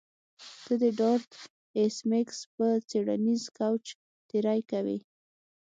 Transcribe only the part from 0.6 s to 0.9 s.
ته د